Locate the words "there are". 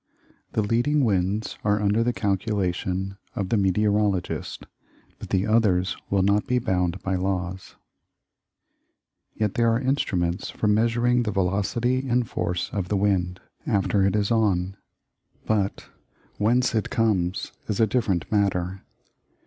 9.53-9.79